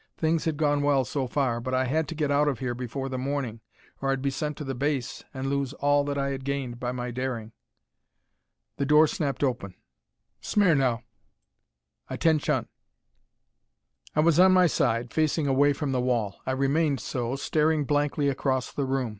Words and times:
Things 0.17 0.45
had 0.45 0.57
gone 0.57 0.81
well 0.81 1.05
so 1.05 1.27
far, 1.27 1.61
but 1.61 1.75
I 1.75 1.85
had 1.85 2.07
to 2.07 2.15
get 2.15 2.31
out 2.31 2.47
of 2.47 2.57
here 2.57 2.73
before 2.73 3.07
the 3.07 3.19
morning, 3.19 3.61
or 4.01 4.09
I'd 4.11 4.23
be 4.23 4.31
sent 4.31 4.57
to 4.57 4.63
the 4.63 4.73
base 4.73 5.23
and 5.31 5.45
lose 5.47 5.73
all 5.73 6.03
that 6.05 6.17
I 6.17 6.31
had 6.31 6.43
gained 6.43 6.79
by 6.79 6.91
my 6.91 7.11
daring. 7.11 7.51
The 8.77 8.85
door 8.87 9.05
snapped 9.05 9.43
open. 9.43 9.75
"Smirnow!" 10.41 11.03
(Atten 12.09 12.39
shun!) 12.39 12.67
I 14.15 14.21
was 14.21 14.39
on 14.39 14.53
my 14.53 14.65
side, 14.65 15.13
facing 15.13 15.45
away 15.45 15.71
from 15.71 15.91
the 15.91 16.01
wall. 16.01 16.37
I 16.47 16.53
remained 16.53 16.99
so, 16.99 17.35
staring 17.35 17.85
blankly 17.85 18.27
across 18.27 18.71
the 18.73 18.85
room. 18.85 19.09